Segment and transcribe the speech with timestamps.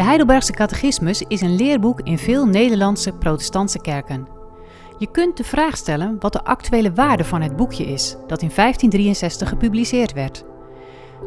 [0.00, 4.28] De Heidelbergse Catechismus is een leerboek in veel Nederlandse protestantse kerken.
[4.98, 8.50] Je kunt de vraag stellen wat de actuele waarde van het boekje is, dat in
[8.54, 10.44] 1563 gepubliceerd werd.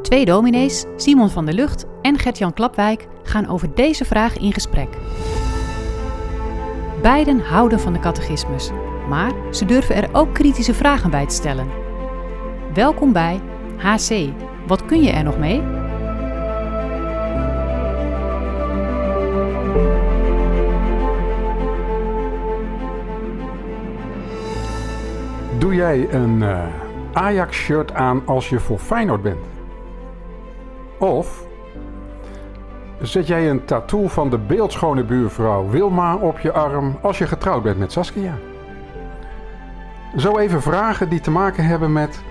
[0.02, 4.98] Twee dominees, Simon van der Lucht en Gert-Jan Klapwijk, gaan over deze vraag in gesprek.
[7.02, 8.70] Beiden houden van de catechismus,
[9.10, 11.68] maar ze durven er ook kritische vragen bij te stellen.
[12.74, 13.42] Welkom bij
[13.78, 14.30] HC.
[14.68, 15.83] Wat kun je er nog mee?
[25.64, 26.66] Doe jij een uh,
[27.14, 29.46] Ajax-shirt aan als je voor Feyenoord bent?
[31.00, 31.46] Of
[33.02, 37.64] zet jij een tattoo van de beeldschone buurvrouw Wilma op je arm als je getrouwd
[37.64, 38.38] bent met Saskia?
[40.18, 42.24] Zo even vragen die te maken hebben met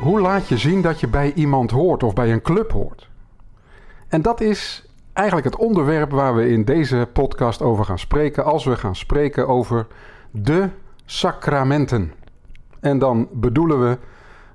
[0.00, 3.08] hoe laat je zien dat je bij iemand hoort of bij een club hoort.
[4.08, 8.64] En dat is eigenlijk het onderwerp waar we in deze podcast over gaan spreken als
[8.64, 9.86] we gaan spreken over
[10.30, 10.68] de
[11.04, 12.20] sacramenten.
[12.82, 13.98] En dan bedoelen we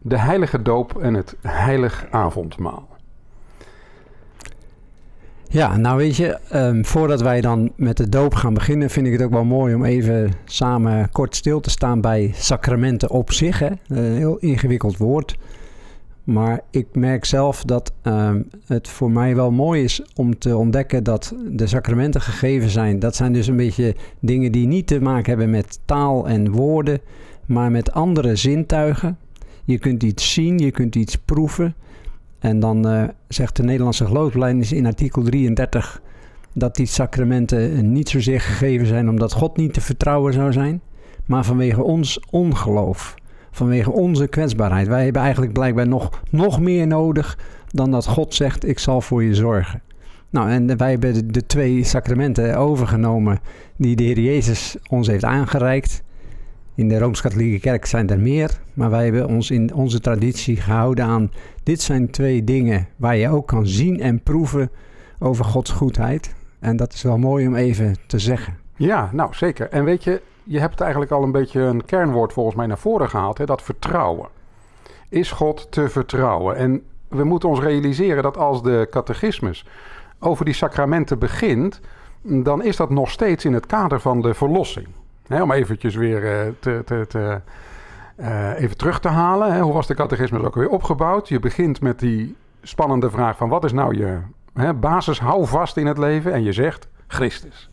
[0.01, 2.87] de heilige doop en het heilig avondmaal.
[5.49, 9.11] Ja, nou weet je, um, voordat wij dan met de doop gaan beginnen, vind ik
[9.11, 13.59] het ook wel mooi om even samen kort stil te staan bij sacramenten op zich.
[13.59, 13.69] Hè?
[13.87, 15.37] Een heel ingewikkeld woord.
[16.23, 21.03] Maar ik merk zelf dat um, het voor mij wel mooi is om te ontdekken
[21.03, 22.99] dat de sacramenten gegeven zijn.
[22.99, 26.99] Dat zijn dus een beetje dingen die niet te maken hebben met taal en woorden,
[27.47, 29.17] maar met andere zintuigen.
[29.63, 31.75] Je kunt iets zien, je kunt iets proeven.
[32.39, 36.01] En dan uh, zegt de Nederlandse geloofsbelijdenis in artikel 33
[36.53, 40.81] dat die sacramenten niet zozeer gegeven zijn omdat God niet te vertrouwen zou zijn,
[41.25, 43.15] maar vanwege ons ongeloof,
[43.51, 44.87] vanwege onze kwetsbaarheid.
[44.87, 47.37] Wij hebben eigenlijk blijkbaar nog, nog meer nodig
[47.71, 49.81] dan dat God zegt: Ik zal voor je zorgen.
[50.29, 53.39] Nou, en wij hebben de twee sacramenten overgenomen
[53.75, 56.03] die de Heer Jezus ons heeft aangereikt.
[56.77, 61.05] In de Rooms-Katholieke Kerk zijn er meer, maar wij hebben ons in onze traditie gehouden
[61.05, 61.31] aan
[61.63, 64.71] dit zijn twee dingen waar je ook kan zien en proeven
[65.19, 66.35] over Gods goedheid.
[66.59, 68.57] En dat is wel mooi om even te zeggen.
[68.75, 69.69] Ja, nou zeker.
[69.69, 73.09] En weet je, je hebt eigenlijk al een beetje een kernwoord volgens mij naar voren
[73.09, 73.45] gehaald, hè?
[73.45, 74.27] dat vertrouwen.
[75.09, 76.55] Is God te vertrouwen?
[76.55, 79.65] En we moeten ons realiseren dat als de catechismus
[80.19, 81.79] over die sacramenten begint,
[82.21, 84.87] dan is dat nog steeds in het kader van de verlossing
[85.29, 87.41] om eventjes weer uh, te, te,
[88.19, 89.53] uh, even terug te halen.
[89.53, 89.61] Hè.
[89.61, 91.27] Hoe was de catechismus ook weer opgebouwd?
[91.27, 94.19] Je begint met die spannende vraag van wat is nou je
[94.53, 96.33] hè, basis houvast in het leven?
[96.33, 97.69] En je zegt Christus.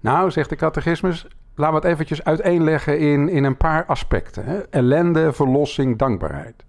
[0.00, 4.44] Nou, zegt de catechismus, laten we het eventjes uiteenleggen in, in een paar aspecten.
[4.44, 4.58] Hè.
[4.58, 6.64] Ellende, verlossing, dankbaarheid.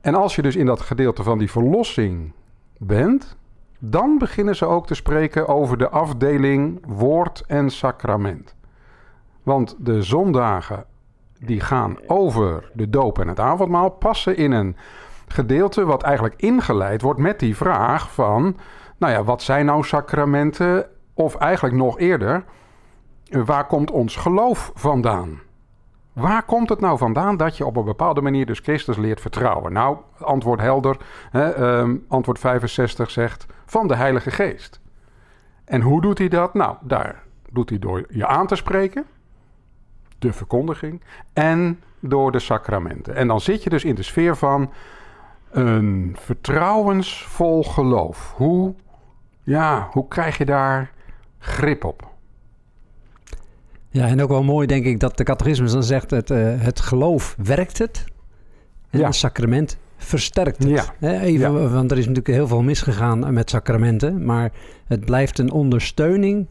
[0.00, 2.32] En als je dus in dat gedeelte van die verlossing
[2.78, 3.36] bent,
[3.78, 8.54] dan beginnen ze ook te spreken over de afdeling woord en sacrament.
[9.42, 10.84] Want de zondagen
[11.38, 14.76] die gaan over de doop en het avondmaal passen in een
[15.26, 18.56] gedeelte wat eigenlijk ingeleid wordt met die vraag van,
[18.98, 20.86] nou ja, wat zijn nou sacramenten?
[21.14, 22.44] Of eigenlijk nog eerder,
[23.30, 25.40] waar komt ons geloof vandaan?
[26.12, 29.72] Waar komt het nou vandaan dat je op een bepaalde manier dus Christus leert vertrouwen?
[29.72, 30.96] Nou, antwoord helder.
[31.30, 34.80] Hè, um, antwoord 65 zegt van de Heilige Geest.
[35.64, 36.54] En hoe doet hij dat?
[36.54, 39.06] Nou, daar doet hij door je aan te spreken
[40.22, 41.00] de verkondiging
[41.32, 43.14] en door de sacramenten.
[43.14, 44.70] En dan zit je dus in de sfeer van
[45.50, 48.32] een vertrouwensvol geloof.
[48.36, 48.74] Hoe,
[49.42, 50.90] ja, hoe krijg je daar
[51.38, 52.10] grip op?
[53.88, 56.10] Ja, en ook wel mooi denk ik dat de catechismus dan zegt...
[56.10, 58.04] het, uh, het geloof werkt het
[58.90, 59.06] en ja.
[59.06, 60.68] het sacrament versterkt het.
[61.00, 61.18] Ja.
[61.20, 61.68] Even, ja.
[61.68, 64.24] Want er is natuurlijk heel veel misgegaan met sacramenten...
[64.24, 64.52] maar
[64.86, 66.48] het blijft een ondersteuning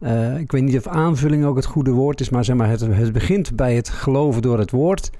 [0.00, 2.80] uh, ik weet niet of aanvulling ook het goede woord is, maar, zeg maar het,
[2.80, 5.10] het begint bij het geloven door het woord.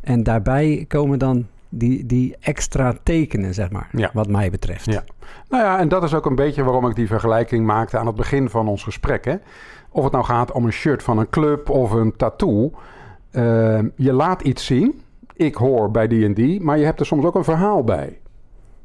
[0.00, 4.10] En daarbij komen dan die, die extra tekenen, zeg maar, ja.
[4.12, 4.84] wat mij betreft.
[4.84, 5.04] Ja.
[5.48, 8.16] Nou ja, en dat is ook een beetje waarom ik die vergelijking maakte aan het
[8.16, 9.24] begin van ons gesprek.
[9.24, 9.34] Hè?
[9.90, 12.72] Of het nou gaat om een shirt van een club of een tattoo.
[13.32, 15.00] Uh, je laat iets zien.
[15.32, 18.18] Ik hoor bij die en die, maar je hebt er soms ook een verhaal bij.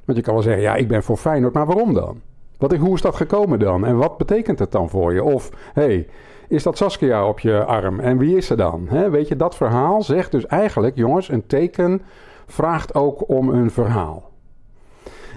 [0.05, 2.21] Want je kan wel zeggen, ja, ik ben voor Feyenoord, maar waarom dan?
[2.61, 3.85] Wat, hoe is dat gekomen dan?
[3.85, 5.23] En wat betekent het dan voor je?
[5.23, 6.07] Of, hey,
[6.47, 7.99] is dat Saskia op je arm?
[7.99, 8.87] En wie is ze dan?
[9.09, 12.01] weet je, dat verhaal zegt dus eigenlijk, jongens, een teken
[12.45, 14.29] vraagt ook om een verhaal.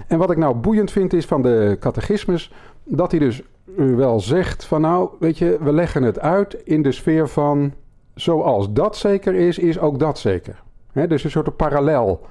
[0.07, 3.41] En wat ik nou boeiend vind is van de catechismus, dat hij dus
[3.75, 7.73] wel zegt van nou, weet je, we leggen het uit in de sfeer van
[8.15, 10.63] zoals dat zeker is, is ook dat zeker.
[10.91, 12.21] He, dus een soort parallel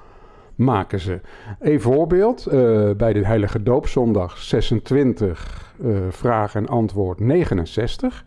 [0.55, 1.21] maken ze.
[1.59, 8.25] Een voorbeeld, uh, bij de Heilige Doopzondag 26, uh, vraag en antwoord 69.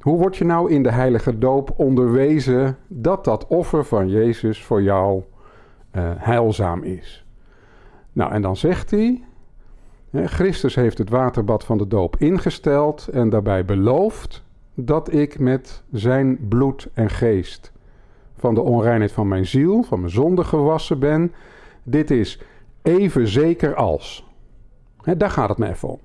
[0.00, 4.82] Hoe word je nou in de Heilige Doop onderwezen dat dat offer van Jezus voor
[4.82, 5.22] jou
[5.92, 7.26] uh, heilzaam is?
[8.12, 9.22] Nou, en dan zegt hij,
[10.12, 14.44] Christus heeft het waterbad van de doop ingesteld en daarbij beloofd
[14.74, 17.72] dat ik met zijn bloed en geest
[18.36, 21.32] van de onreinheid van mijn ziel, van mijn zonde gewassen ben.
[21.82, 22.40] Dit is
[22.82, 24.26] even zeker als.
[25.16, 25.98] daar gaat het me even om.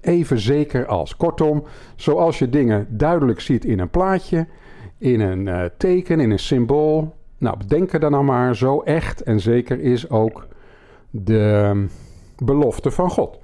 [0.00, 1.16] Even zeker als.
[1.16, 1.64] Kortom,
[1.96, 4.46] zoals je dingen duidelijk ziet in een plaatje,
[4.98, 7.14] in een uh, teken, in een symbool.
[7.38, 10.46] Nou, bedenk er dan nou maar, zo echt en zeker is ook
[11.10, 11.90] de um,
[12.38, 13.38] belofte van God.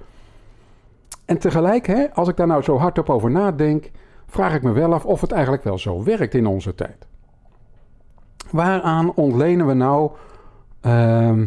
[1.25, 3.91] En tegelijk, hè, als ik daar nou zo hardop over nadenk,
[4.27, 7.07] vraag ik me wel af of het eigenlijk wel zo werkt in onze tijd.
[8.51, 10.11] Waaraan ontlenen we nou
[10.85, 11.41] uh,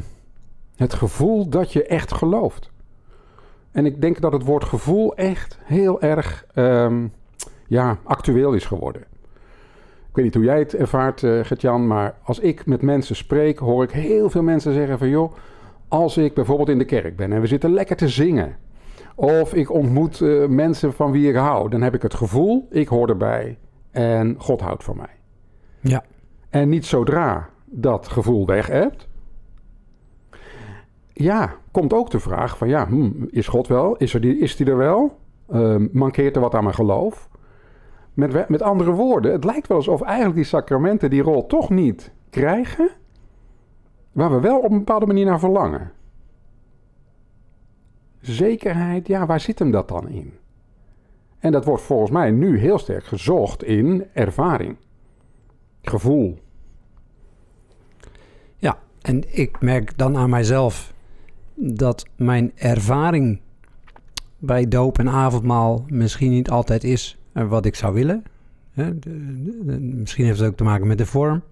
[0.77, 2.71] het gevoel dat je echt gelooft?
[3.73, 7.13] En ik denk dat het woord gevoel echt heel erg um,
[7.67, 9.03] ja, actueel is geworden.
[10.09, 13.59] Ik weet niet hoe jij het ervaart, uh, Gert-Jan, maar als ik met mensen spreek,
[13.59, 15.33] hoor ik heel veel mensen zeggen van joh,
[15.89, 18.57] als ik bijvoorbeeld in de kerk ben en we zitten lekker te zingen,
[19.15, 22.89] of ik ontmoet uh, mensen van wie ik hou, dan heb ik het gevoel, ik
[22.89, 23.59] hoor erbij
[23.91, 25.17] en God houdt van mij.
[25.81, 26.05] Ja.
[26.55, 29.09] En niet zodra dat gevoel weg hebt,
[31.13, 33.97] ja, komt ook de vraag van ja, hmm, is God wel?
[33.97, 35.19] Is, er die, is die er wel?
[35.53, 37.29] Uh, mankeert er wat aan mijn geloof?
[38.13, 42.13] Met, met andere woorden, het lijkt wel alsof eigenlijk die sacramenten die rol toch niet
[42.31, 42.89] krijgen,
[44.13, 45.93] waar we wel op een bepaalde manier naar verlangen.
[48.21, 50.33] Zekerheid, ja, waar zit hem dat dan in?
[51.39, 54.77] En dat wordt volgens mij nu heel sterk gezocht in ervaring,
[55.83, 56.43] gevoel.
[59.05, 60.93] En ik merk dan aan mijzelf
[61.55, 63.41] dat mijn ervaring
[64.39, 68.23] bij doop en avondmaal misschien niet altijd is wat ik zou willen.
[69.81, 71.43] misschien heeft het ook te maken met de vorm.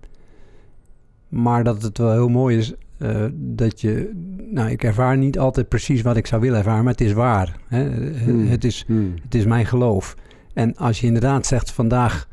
[1.29, 4.11] Maar dat het wel heel mooi is uh, dat je...
[4.51, 7.57] Nou, ik ervaar niet altijd precies wat ik zou willen ervaren, maar het is waar.
[7.69, 7.91] Hè?
[8.25, 8.47] Hmm.
[8.47, 9.15] Het, is, hmm.
[9.23, 10.17] het is mijn geloof.
[10.55, 12.29] En als je inderdaad zegt, vandaag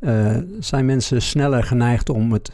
[0.00, 2.50] uh, zijn mensen sneller geneigd om het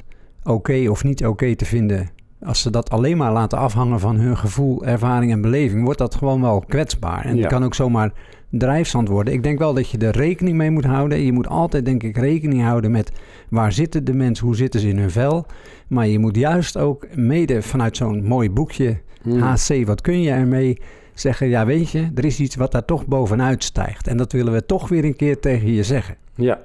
[0.47, 2.11] oké of niet oké te vinden
[2.47, 6.15] als ze dat alleen maar laten afhangen van hun gevoel, ervaring en beleving, wordt dat
[6.15, 7.25] gewoon wel kwetsbaar.
[7.25, 8.13] En het kan ook zomaar
[8.51, 9.33] drijfzand worden.
[9.33, 11.21] Ik denk wel dat je er rekening mee moet houden.
[11.21, 13.13] Je moet altijd, denk ik, rekening houden met
[13.49, 15.47] waar zitten de mensen, hoe zitten ze in hun vel.
[15.89, 19.85] Maar je moet juist ook mede vanuit zo'n mooi boekje, HC, hmm.
[19.85, 20.79] wat kun je ermee
[21.15, 21.49] zeggen?
[21.49, 24.07] Ja, weet je, er is iets wat daar toch bovenuit stijgt.
[24.07, 26.17] En dat willen we toch weer een keer tegen je zeggen.
[26.35, 26.61] Ja,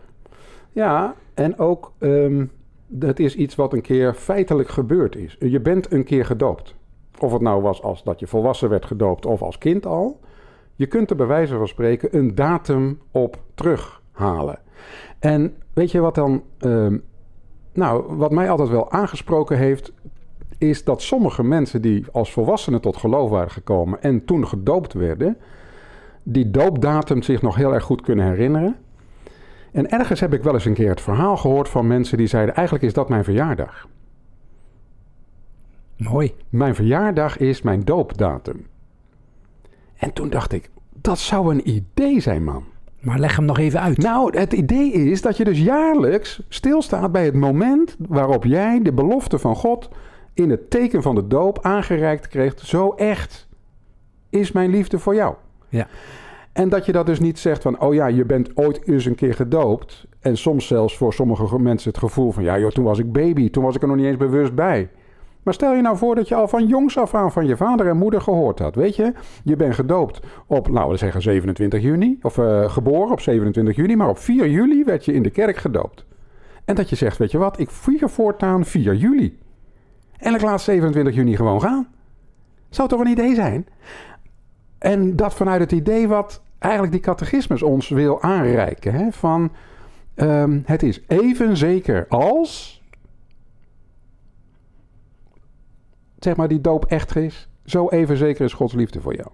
[0.72, 1.94] ja en ook.
[2.00, 2.52] Um
[2.94, 5.36] dat is iets wat een keer feitelijk gebeurd is.
[5.40, 6.76] Je bent een keer gedoopt.
[7.20, 10.20] Of het nou was als dat je volwassen werd gedoopt of als kind al.
[10.76, 14.60] Je kunt er bij wijze van spreken een datum op terughalen.
[15.20, 16.44] En weet je wat dan.
[16.60, 16.88] Uh,
[17.74, 19.94] nou, wat mij altijd wel aangesproken heeft.
[20.58, 24.02] Is dat sommige mensen die als volwassenen tot geloof waren gekomen.
[24.02, 25.38] en toen gedoopt werden.
[26.24, 28.76] die doopdatum zich nog heel erg goed kunnen herinneren.
[29.72, 32.56] En ergens heb ik wel eens een keer het verhaal gehoord van mensen die zeiden:
[32.56, 33.88] eigenlijk is dat mijn verjaardag.
[35.98, 36.34] Mooi.
[36.50, 38.68] Mijn verjaardag is mijn doopdatum.
[39.96, 42.64] En toen dacht ik: dat zou een idee zijn, man.
[43.00, 43.98] Maar leg hem nog even uit.
[43.98, 48.94] Nou, het idee is dat je dus jaarlijks stilstaat bij het moment waarop jij de
[48.94, 49.90] belofte van God
[50.34, 52.60] in het teken van de doop aangereikt kreeg.
[52.60, 53.48] Zo echt
[54.30, 55.36] is mijn liefde voor jou.
[55.70, 55.88] Ja.
[56.54, 59.16] En dat je dat dus niet zegt van, oh ja, je bent ooit eens een
[59.16, 60.08] keer gedoopt.
[60.20, 63.50] En soms zelfs voor sommige mensen het gevoel van, ja joh, toen was ik baby,
[63.50, 64.90] toen was ik er nog niet eens bewust bij.
[65.44, 67.88] Maar stel je nou voor dat je al van jongs af aan van je vader
[67.88, 68.76] en moeder gehoord had.
[68.76, 73.20] Weet je, je bent gedoopt op, nou we zeggen 27 juni, of uh, geboren op
[73.20, 76.06] 27 juni, maar op 4 juli werd je in de kerk gedoopt.
[76.66, 79.38] En dat je zegt, weet je wat, ik vier voortaan 4 juli.
[80.18, 81.88] En ik laat 27 juni gewoon gaan.
[82.70, 83.68] Zou toch een idee zijn?
[84.82, 88.94] En dat vanuit het idee wat eigenlijk die catechismus ons wil aanreiken.
[88.94, 89.12] Hè?
[89.12, 89.52] Van
[90.16, 92.82] um, het is even zeker als.
[96.20, 97.50] Zeg maar die doop echt is.
[97.66, 99.28] Zo even zeker is Gods liefde voor jou.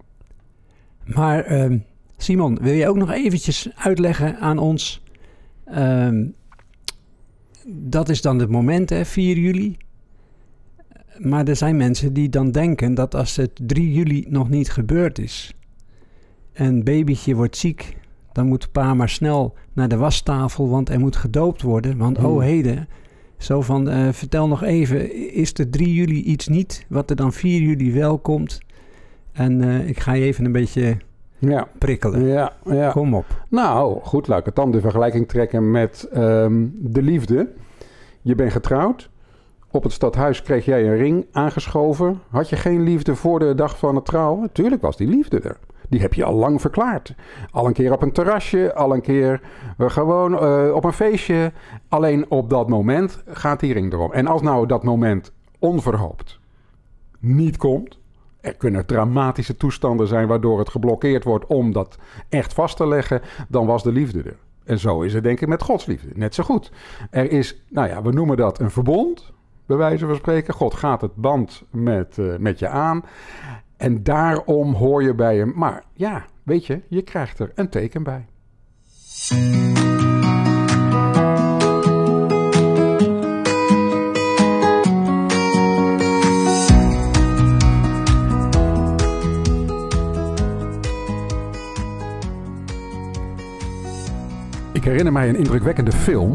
[1.04, 1.84] Maar um,
[2.16, 5.02] Simon, wil je ook nog eventjes uitleggen aan ons.
[5.74, 6.34] Um,
[7.66, 9.76] dat is dan het moment, hè, 4 juli.
[11.18, 15.18] Maar er zijn mensen die dan denken dat als het 3 juli nog niet gebeurd
[15.18, 15.52] is
[16.52, 17.96] en babytje wordt ziek,
[18.32, 21.96] dan moet pa maar snel naar de wastafel, want er moet gedoopt worden.
[21.96, 22.40] Want oh hmm.
[22.40, 22.88] heden,
[23.36, 27.32] Zo van, eh, vertel nog even, is er 3 juli iets niet, wat er dan
[27.32, 28.60] 4 juli wel komt?
[29.32, 30.96] En eh, ik ga je even een beetje
[31.38, 32.26] Ja, prikkelen.
[32.26, 32.90] ja, ja.
[32.90, 33.44] Kom op.
[33.48, 37.48] Nou, goed, laat ik het dan de vergelijking trekken met ehm, de liefde.
[38.22, 39.10] Je bent getrouwd.
[39.78, 42.20] Op het stadhuis kreeg jij een ring aangeschoven.
[42.30, 44.52] Had je geen liefde voor de dag van het trouwen?
[44.52, 45.58] Tuurlijk was die liefde er.
[45.88, 47.14] Die heb je al lang verklaard.
[47.50, 49.40] Al een keer op een terrasje, al een keer
[49.78, 51.52] eh, gewoon eh, op een feestje.
[51.88, 54.12] Alleen op dat moment gaat die ring erom.
[54.12, 56.40] En als nou dat moment onverhoopt
[57.18, 57.98] niet komt.
[58.40, 63.20] Er kunnen dramatische toestanden zijn waardoor het geblokkeerd wordt om dat echt vast te leggen.
[63.48, 64.36] Dan was de liefde er.
[64.64, 66.08] En zo is het denk ik met Gods liefde.
[66.14, 66.72] Net zo goed.
[67.10, 69.36] Er is, nou ja, we noemen dat een verbond.
[69.68, 70.54] Bij wijze van spreken.
[70.54, 73.04] God gaat het band met, eh, met je aan.
[73.76, 75.52] En daarom hoor je bij hem.
[75.56, 78.26] Maar ja, weet je, je krijgt er een teken bij.
[94.72, 96.34] Ik herinner mij een indrukwekkende film.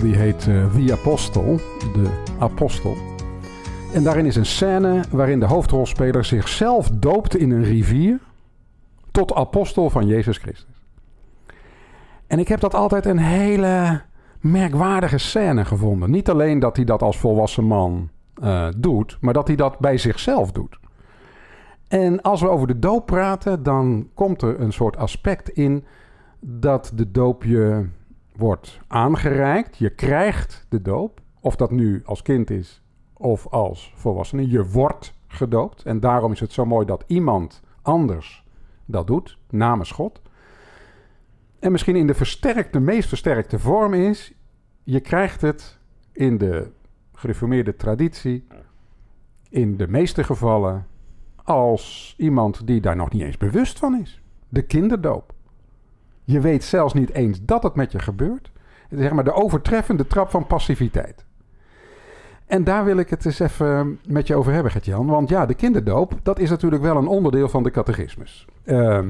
[0.00, 1.56] Die heet eh, The Apostle,
[1.92, 2.96] de apostel.
[3.92, 8.18] En daarin is een scène waarin de hoofdrolspeler zichzelf doopt in een rivier
[9.10, 10.82] tot apostel van Jezus Christus.
[12.26, 14.02] En ik heb dat altijd een hele
[14.40, 16.10] merkwaardige scène gevonden.
[16.10, 19.98] Niet alleen dat hij dat als volwassen man eh, doet, maar dat hij dat bij
[19.98, 20.78] zichzelf doet.
[21.88, 25.84] En als we over de doop praten, dan komt er een soort aspect in
[26.40, 27.86] dat de doop je
[28.36, 29.76] wordt aangereikt.
[29.76, 31.20] Je krijgt de doop.
[31.40, 34.48] Of dat nu als kind is of als volwassene.
[34.48, 35.82] Je wordt gedoopt.
[35.82, 38.44] En daarom is het zo mooi dat iemand anders
[38.84, 40.22] dat doet, namens God.
[41.58, 44.32] En misschien in de versterkte, meest versterkte vorm is...
[44.82, 45.78] je krijgt het
[46.12, 46.70] in de
[47.12, 48.46] gereformeerde traditie...
[49.48, 50.86] in de meeste gevallen
[51.44, 54.22] als iemand die daar nog niet eens bewust van is.
[54.48, 55.33] De kinderdoop.
[56.24, 58.50] Je weet zelfs niet eens dat het met je gebeurt.
[58.88, 61.24] Het is zeg maar de overtreffende trap van passiviteit.
[62.46, 65.06] En daar wil ik het eens even met je over hebben, Gert-Jan.
[65.06, 68.46] Want ja, de kinderdoop, dat is natuurlijk wel een onderdeel van de catechismus.
[68.64, 69.06] Ehm,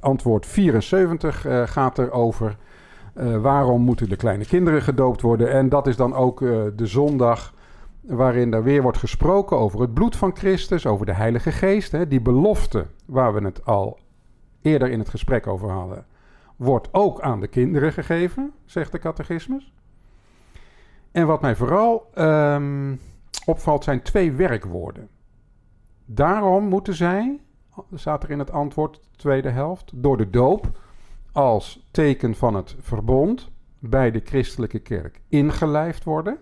[0.00, 2.56] antwoord 74 eh, gaat erover.
[3.14, 5.50] Uh, waarom moeten de kleine kinderen gedoopt worden?
[5.50, 7.54] En dat is dan ook uh, de zondag
[8.00, 11.92] waarin er weer wordt gesproken over het bloed van Christus, over de Heilige Geest.
[11.92, 13.98] Hè, die belofte waar we het al
[14.62, 16.04] eerder in het gesprek over hadden
[16.58, 19.72] wordt ook aan de kinderen gegeven, zegt de catechismus.
[21.12, 23.00] En wat mij vooral um,
[23.44, 25.08] opvalt zijn twee werkwoorden.
[26.04, 27.40] Daarom moeten zij,
[27.94, 30.78] staat er in het antwoord, tweede helft, door de doop
[31.32, 36.38] als teken van het verbond bij de christelijke kerk ingelijfd worden.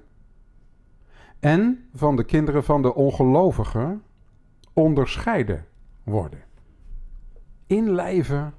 [1.40, 4.02] En van de kinderen van de ongelovigen
[4.73, 5.66] onderscheiden
[6.02, 6.40] worden.
[7.66, 8.54] Inlijven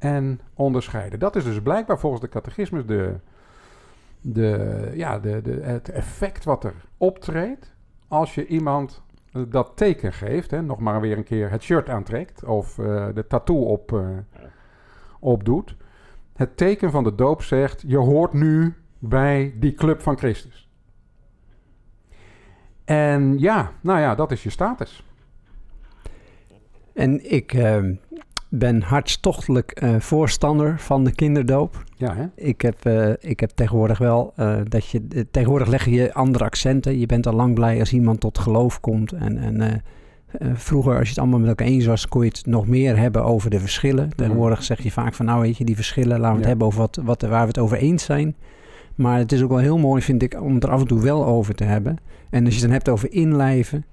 [0.00, 1.18] en onderscheiden.
[1.18, 3.14] Dat is dus blijkbaar volgens de catechismus de,
[4.20, 7.74] de, ja, de, de, het effect wat er optreedt
[8.08, 9.02] als je iemand
[9.48, 10.50] dat teken geeft.
[10.50, 14.08] Hè, nog maar weer een keer het shirt aantrekt of uh, de tattoo op, uh,
[15.20, 15.76] opdoet.
[16.36, 20.68] Het teken van de doop zegt, je hoort nu bij die club van Christus.
[22.84, 25.04] En ja, nou ja, dat is je status.
[26.92, 27.96] En ik, uh,
[28.50, 31.84] ben hartstochtelijk uh, voorstander van de kinderdoop.
[31.96, 32.26] Ja, hè?
[32.34, 35.26] Ik heb, uh, ik heb tegenwoordig wel uh, dat je.
[35.30, 36.98] tegenwoordig leg je andere accenten.
[36.98, 39.12] Je bent al lang blij als iemand tot geloof komt.
[39.12, 39.82] En, en
[40.54, 43.24] vroeger, als je het allemaal met elkaar eens was, kon je het nog meer hebben
[43.24, 44.10] over de verschillen.
[44.16, 46.48] Tegenwoordig zeg je vaak van, nou weet je, die verschillen, laten we het ja.
[46.48, 48.36] hebben over wat, wat, waar we het over eens zijn.
[48.94, 51.00] Maar het is ook wel heel mooi, vind ik, om het er af en toe
[51.00, 51.96] wel over te hebben.
[52.30, 53.84] En als je het dan hebt over inlijven,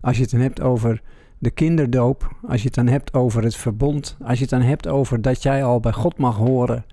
[0.00, 1.02] als je het dan hebt over
[1.44, 4.88] de kinderdoop, als je het dan hebt over het verbond, als je het dan hebt
[4.88, 6.84] over dat jij al bij God mag horen,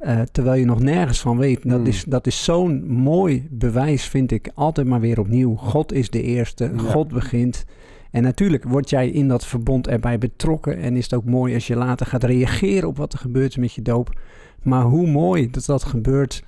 [0.00, 1.62] uh, terwijl je nog nergens van weet.
[1.62, 1.86] Dat Hmm.
[1.86, 5.54] is, dat is zo'n mooi bewijs, vind ik, altijd maar weer opnieuw.
[5.56, 6.78] God is de eerste, Ja.
[6.78, 7.64] God begint.
[8.10, 11.66] En natuurlijk word jij in dat verbond erbij betrokken en is het ook mooi als
[11.66, 14.20] je later gaat reageren op wat er gebeurt met je doop.
[14.62, 16.44] Maar hoe mooi dat dat gebeurt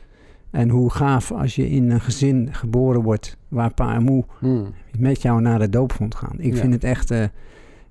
[0.54, 4.66] en hoe gaaf als je in een gezin geboren wordt waar pa en moe Hmm.
[4.99, 6.34] met jou naar de doopvond gaan.
[6.38, 6.61] Ik Ja.
[6.61, 7.11] vind het echt...
[7.11, 7.25] eh,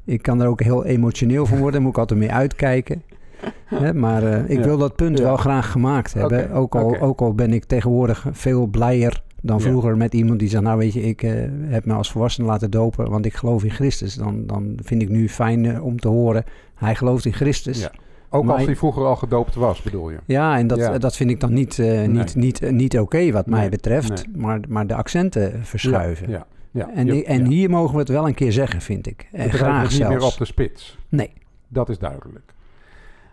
[0.06, 1.82] ik kan er ook heel emotioneel van worden.
[1.82, 3.04] Moet ik altijd mee uitkijken.
[3.66, 4.64] Hè, maar eh, ik Ja.
[4.64, 5.24] wil dat punt Ja.
[5.24, 6.52] wel graag gemaakt hebben.
[6.52, 10.64] Ook, al, ook al ben ik tegenwoordig veel blijer dan vroeger met iemand die zegt...
[10.64, 13.10] nou weet je, ik eh, heb me als volwassene laten dopen...
[13.10, 14.16] want ik geloof in Christus.
[14.16, 16.44] Dan, dan vind ik nu fijn om te horen...
[16.76, 17.90] hij gelooft in Christus.
[18.36, 20.18] Ook Maar- als hij vroeger al gedoopt was, bedoel je?
[20.26, 20.98] Ja, en dat, Ja.
[20.98, 24.26] dat vind ik dan niet, eh, niet, niet, eh, niet oké wat mij Nee, betreft.
[24.36, 26.30] Maar, maar de accenten verschuiven.
[26.30, 26.90] Ja, ja.
[26.90, 29.30] En, en hier mogen we het wel een keer zeggen, vind ik.
[29.32, 30.16] En graag het niet zelfs.
[30.16, 30.98] meer op de spits.
[31.10, 31.34] Nee.
[31.68, 32.54] Dat is duidelijk.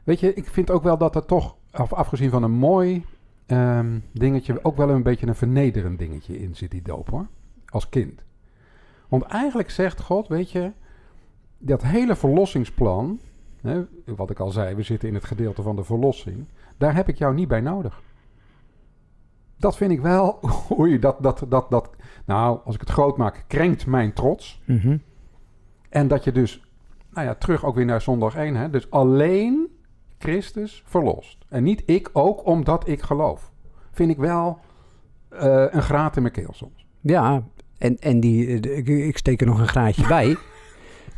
[0.05, 3.05] Weet je, ik vind ook wel dat er toch, af, afgezien van een mooi
[3.47, 7.27] ehm, dingetje, ook wel een beetje een vernederend dingetje in zit, die doop hoor.
[7.67, 8.23] Als kind.
[9.09, 10.71] Want eigenlijk zegt God, weet je,
[11.59, 13.19] dat hele verlossingsplan,
[13.63, 17.09] hè, wat ik al zei, we zitten in het gedeelte van de verlossing, daar heb
[17.09, 18.03] ik jou niet bij nodig.
[19.57, 20.41] Dat vind ik wel,
[20.79, 21.91] oei, dat, dat, dat, dat,
[22.25, 24.61] nou, als ik het groot maak, krenkt mijn trots.
[24.65, 24.97] Mhm.
[25.89, 26.63] En dat je dus,
[27.11, 29.69] nou ja, terug ook weer naar zondag 1, hè, dus alleen
[30.19, 31.39] Christus verlost.
[31.49, 33.53] En niet ik ook, omdat ik geloof.
[33.91, 34.59] Vind ik wel
[35.29, 36.87] eh, een graat in mijn keel soms.
[37.01, 37.43] Ja,
[37.79, 40.37] en, en die, eh, ik steek er nog een graadje bij.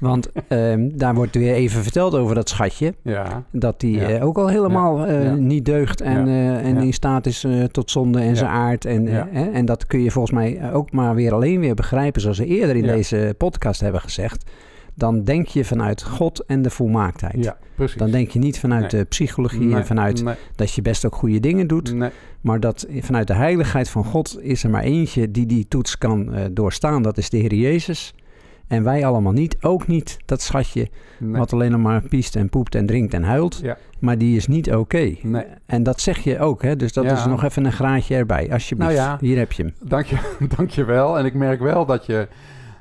[0.02, 2.94] Want ehm, daar wordt weer even verteld over dat schatje.
[3.02, 4.08] Ja, Dat die Ja.
[4.08, 8.20] eh, ook al helemaal eh, niet deugt en, eh, en in staat is tot zonde
[8.20, 8.84] en zijn aard.
[8.84, 12.38] En, eh, en dat kun je volgens mij ook maar weer alleen weer begrijpen, zoals
[12.38, 14.50] we eerder in deze podcast hebben gezegd.
[14.94, 17.44] Dan denk je vanuit God en de volmaaktheid.
[17.44, 17.96] ja precies.
[17.96, 19.00] Dan denk je niet vanuit Nee.
[19.00, 21.94] de psychologie Nee, en vanuit nee, dat je best ook goede dingen doet.
[21.94, 22.10] nee.
[22.40, 26.34] Maar dat vanuit de heiligheid van God is er maar eentje die die toets kan
[26.52, 27.02] doorstaan.
[27.02, 28.14] Dat is de Heer Jezus.
[28.72, 29.56] En wij allemaal niet.
[29.60, 30.88] Ook niet dat schatje
[31.18, 31.38] nee.
[31.38, 33.60] wat alleen nog maar piest en poept en drinkt en huilt.
[33.62, 33.76] Ja.
[33.98, 35.14] Maar die is niet oké.
[35.22, 35.44] Nee.
[35.66, 36.62] En dat zeg je ook.
[36.62, 36.76] Hè?
[36.76, 37.12] Dus dat Ja.
[37.12, 38.52] is nog even een graadje erbij.
[38.52, 38.92] Alsjeblieft.
[38.96, 39.16] Nou ja.
[39.20, 39.74] Hier heb je hem.
[39.88, 40.18] Dank je,
[40.56, 41.18] dank je wel.
[41.18, 42.28] En ik merk wel dat je,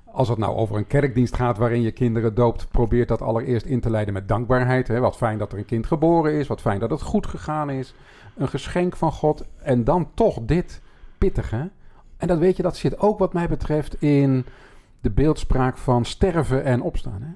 [0.06, 3.80] als het nou over een kerkdienst gaat waarin je kinderen doopt, probeert dat allereerst in
[3.80, 4.88] te leiden met dankbaarheid.
[4.88, 5.00] Hè?
[5.00, 7.94] Wat fijn dat er een kind geboren is, wat fijn dat het goed gegaan is.
[8.38, 9.46] Een geschenk van God.
[9.64, 10.82] En dan toch dit
[11.18, 11.70] pittige.
[12.18, 14.46] En dat weet je, dat zit ook wat mij betreft in
[15.02, 17.22] de beeldspraak van sterven en opstaan.
[17.22, 17.32] Hè?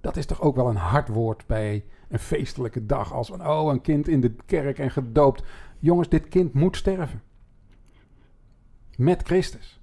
[0.00, 3.12] Dat is toch ook wel een hard woord bij een feestelijke dag.
[3.12, 5.42] Als van, oh, een kind in de kerk en gedoopt.
[5.78, 7.22] Jongens, dit kind moet sterven.
[8.96, 9.80] Met Christus.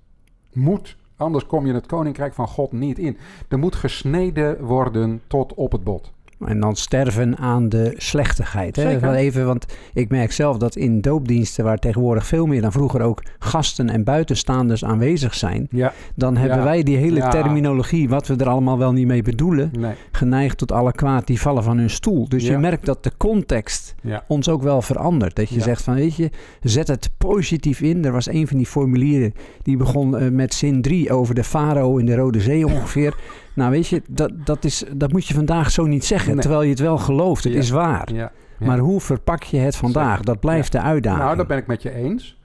[0.54, 0.98] Moet.
[1.16, 3.18] Anders kom je het koninkrijk van God niet in.
[3.48, 6.12] Er moet gesneden worden tot op het bot.
[6.46, 8.76] En dan sterven aan de slechtigheid.
[8.76, 9.00] Hè?
[9.00, 13.02] Wel Even, want ik merk zelf dat in doopdiensten, waar tegenwoordig veel meer dan vroeger
[13.02, 15.94] ook gasten en buitenstaanders aanwezig zijn, Ja.
[16.16, 16.64] dan hebben Ja.
[16.64, 17.30] wij die hele Ja.
[17.30, 19.94] terminologie, wat we er allemaal wel niet mee bedoelen, Nee.
[20.12, 22.30] geneigd tot alle kwaad die vallen van hun stoel.
[22.30, 23.96] Dus je merkt dat de context
[24.28, 25.36] ons ook wel verandert.
[25.36, 26.30] Dat je zegt van, weet je,
[26.62, 28.06] zet het positief in.
[28.06, 31.98] Er was een van die formulieren die begon eh, met zin 3 over de farao
[31.98, 33.16] in de Rode Zee ongeveer.
[33.60, 36.40] nou weet je, dat, dat, is, dat moet je vandaag zo niet zeggen, Nee.
[36.42, 37.44] terwijl je het wel gelooft.
[37.44, 37.60] Het Ja.
[37.60, 38.14] is waar.
[38.14, 38.32] Ja.
[38.60, 38.66] Ja.
[38.66, 40.22] Maar hoe verpak je het vandaag?
[40.22, 41.24] Dat blijft de uitdaging.
[41.24, 42.40] Nou, dat ben ik met je eens.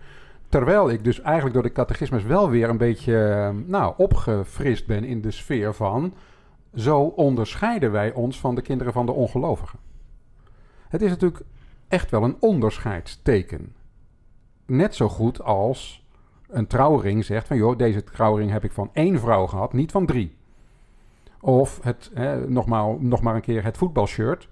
[0.48, 5.05] Terwijl ik dus eigenlijk door de catechismus wel weer een beetje eh, nou, opgefrist ben
[5.05, 6.14] in de sfeer van...
[6.74, 9.79] zo onderscheiden wij ons van de kinderen van de ongelovigen.
[10.88, 11.40] Het is natuurlijk
[11.88, 13.72] echt wel een onderscheidsteken.
[14.66, 16.07] Net zo goed als
[16.48, 17.57] een trouwring zegt van...
[17.57, 20.37] joh, deze trouwring heb ik van één vrouw gehad, niet van drie.
[21.44, 24.48] Of het, hè, nog, maar, nog maar een keer het voetbalshirt.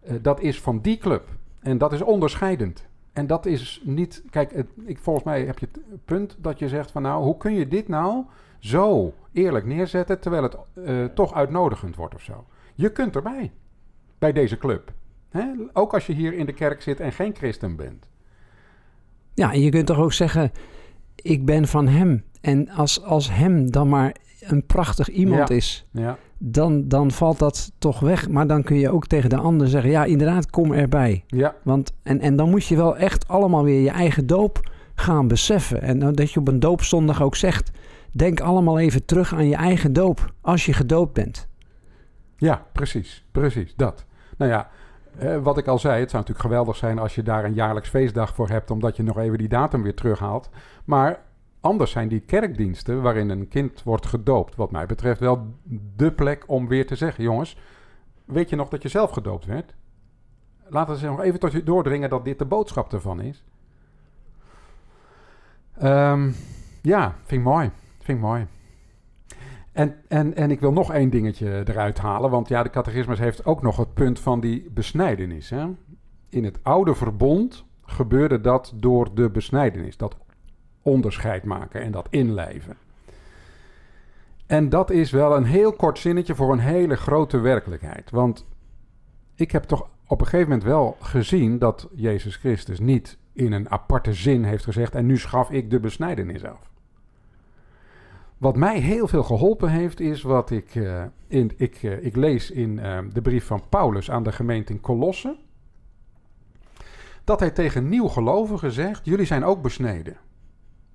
[0.00, 1.28] Eh, dat is van die club.
[1.60, 2.86] En dat is onderscheidend.
[3.12, 4.22] En dat is niet.
[4.30, 7.54] Kijk, ik, volgens mij heb je het punt dat je zegt van nou, hoe kun
[7.54, 8.24] je dit nou
[8.58, 12.46] zo eerlijk neerzetten terwijl het eh, toch uitnodigend wordt of zo?
[12.74, 13.52] Je kunt erbij
[14.18, 14.92] bij deze club.
[15.28, 15.46] Hè?
[15.72, 18.08] Ook als je hier in de kerk zit en geen christen bent.
[19.34, 20.52] Ja, en je kunt toch ook zeggen,
[21.14, 22.24] ik ben van hem.
[22.40, 24.16] En als, als hem dan maar
[24.50, 25.54] een prachtig iemand Ja.
[25.54, 28.28] is, Ja, dan, dan valt dat toch weg.
[28.28, 31.24] Maar dan kun je ook tegen de ander zeggen, ja, inderdaad, kom erbij.
[31.26, 35.28] ja, Want, en, en dan moet je wel echt allemaal weer je eigen doop gaan
[35.28, 35.82] beseffen.
[35.82, 37.70] En dan dat je op een doopzondag ook zegt,
[38.12, 41.48] denk allemaal even terug aan je eigen doop, als je gedoopt bent.
[42.36, 43.24] ja, precies.
[43.32, 44.04] Precies, dat.
[44.36, 44.68] Nou ja,
[45.18, 47.88] eh, wat ik al zei, het zou natuurlijk geweldig zijn als je daar een jaarlijks
[47.88, 50.48] feestdag voor hebt, omdat je nog even die datum weer terughaalt.
[50.84, 51.18] Maar
[51.68, 55.54] anders zijn die kerkdiensten waarin een kind wordt gedoopt, wat mij betreft, wel
[55.96, 57.56] de plek om weer te zeggen: jongens,
[58.24, 59.74] weet je nog dat je zelf gedoopt werd?
[60.68, 63.44] Laten ze nog even tot je doordringen dat dit de boodschap ervan is.
[65.78, 66.30] Ehm,
[66.82, 67.70] ja, vind ik mooi.
[67.98, 68.46] Vind mooi.
[69.72, 72.30] En, en, en ik wil nog één dingetje eruit halen.
[72.30, 75.50] Want ja, de catechismus heeft ook nog het punt van die besnijdenis.
[75.50, 75.66] Hè?
[76.28, 79.96] In het oude verbond gebeurde dat door de besnijdenis.
[79.96, 80.16] Dat
[80.88, 82.76] onderscheid maken en dat inlijven.
[84.46, 88.10] En dat is wel een heel kort zinnetje voor een hele grote werkelijkheid.
[88.10, 88.46] Want
[89.34, 93.70] ik heb toch op een gegeven moment wel gezien dat Jezus Christus niet in een
[93.70, 96.70] aparte zin heeft gezegd: en nu schaf ik de besnijdenis af.
[98.38, 102.50] Wat mij heel veel geholpen heeft, is wat ik, eh, in, ik, eh, ik lees
[102.50, 105.36] in eh, de brief van Paulus aan de gemeente in Colosse.
[107.24, 110.16] dat hij tegen nieuwgelovigen zegt: Jullie zijn ook besneden.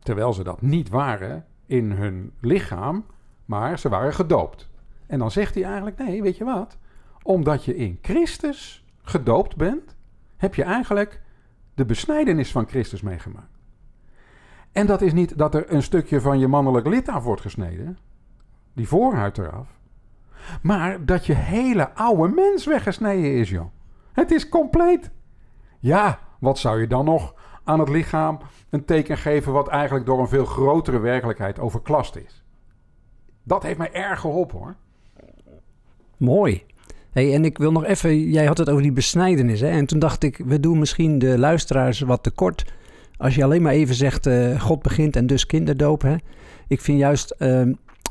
[0.04, 3.06] Terwijl ze dat niet waren in hun lichaam,
[3.46, 4.70] maar ze waren gedoopt.
[5.08, 6.78] En dan zegt hij eigenlijk: Nee, weet je wat?
[7.22, 9.96] Omdat je in Christus gedoopt bent,
[10.38, 11.22] heb je eigenlijk
[11.74, 13.58] de besnijdenis van Christus meegemaakt.
[14.72, 17.98] En dat is niet dat er een stukje van je mannelijk lid af wordt gesneden,
[18.74, 19.68] die voorhuid eraf,
[20.62, 23.72] maar dat je hele oude mens weggesneden is, joh.
[24.14, 25.12] Het is compleet.
[25.80, 30.20] Ja, wat zou je dan nog aan het lichaam een teken geven wat eigenlijk door
[30.20, 32.44] een veel grotere werkelijkheid overklast is?
[33.44, 34.76] Dat heeft mij erg geholpen hoor.
[36.18, 36.64] Mooi.
[37.12, 39.60] Hey, en ik wil nog even, jij had het over die besnijdenis.
[39.60, 39.70] Hè?
[39.70, 42.74] En toen dacht ik, we doen misschien de luisteraars wat tekort.
[43.18, 46.02] Als je alleen maar even zegt, uh, God begint en dus kinderdoop.
[46.02, 46.16] Hè?
[46.68, 47.62] Ik vind juist, uh,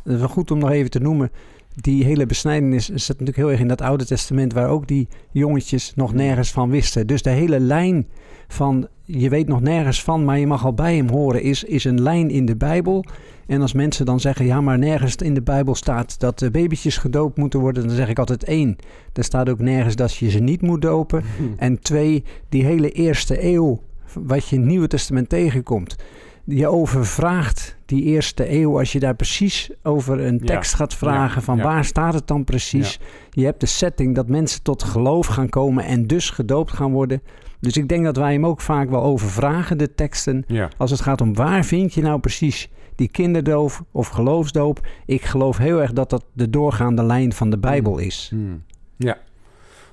[0.05, 1.31] is wel goed om nog even te noemen,
[1.75, 5.93] die hele besnijdenis zit natuurlijk heel erg in dat Oude Testament, waar ook die jongetjes
[5.95, 7.07] nog nergens van wisten.
[7.07, 8.07] Dus de hele lijn
[8.49, 11.85] van je weet nog nergens van, maar je mag al bij hem horen, is, is
[11.85, 13.05] een lijn in de Bijbel.
[13.47, 16.97] En als mensen dan zeggen, ja, maar nergens in de Bijbel staat dat de babytjes
[16.97, 18.77] gedoopt moeten worden, dan zeg ik altijd één.
[19.13, 21.25] Er staat ook nergens dat je ze niet moet dopen.
[21.57, 23.81] En twee, die hele eerste eeuw,
[24.15, 25.97] wat je in het Nieuwe Testament tegenkomt
[26.45, 31.61] je overvraagt die eerste eeuw als je daar precies over een tekst gaat vragen van
[31.61, 33.01] waar staat het dan precies.
[33.31, 37.23] Je hebt de setting dat mensen tot geloof gaan komen en dus gedoopt gaan worden.
[37.61, 40.45] Dus ik denk dat wij hem ook vaak wel overvragen, de teksten.
[40.77, 44.87] Als het gaat om waar vind je nou precies die kinderdoop of geloofsdoop.
[45.07, 48.29] Ik geloof heel erg dat dat de doorgaande lijn van de Bijbel is.
[48.31, 48.63] Hmm.
[48.97, 49.19] Ja,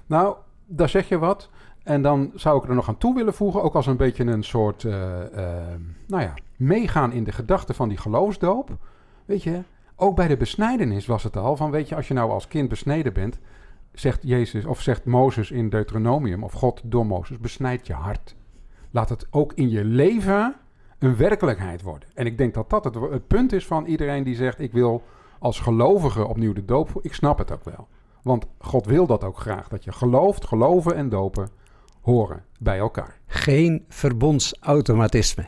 [0.06, 0.36] nou,
[0.68, 1.50] daar zeg je wat.
[1.90, 4.44] En dan zou ik er nog aan toe willen voegen, ook als een beetje een
[4.44, 4.94] soort, uh,
[6.08, 8.78] nou ja, meegaan in de gedachte van die geloofsdoop.
[9.26, 9.64] Weet je,
[9.96, 12.70] ook bij de besnijdenis was het al van, weet je, als je nou als kind
[12.70, 13.40] besneden bent,
[13.94, 18.36] zegt Jezus of zegt Mozes in Deuteronomium, of God door Mozes, besnijd je hart.
[18.92, 20.56] Laat het ook in je leven
[21.00, 22.10] een werkelijkheid worden.
[22.14, 25.04] En ik denk dat dat het, het punt is van iedereen die zegt, ik wil
[25.40, 26.90] als gelovige opnieuw de doop.
[27.02, 27.88] Ik snap het ook wel.
[28.22, 29.68] Want God wil dat ook graag.
[29.68, 31.59] Dat je gelooft, geloven en dopen
[32.02, 33.18] horen bij elkaar.
[33.28, 35.46] Geen verbondsautomatisme.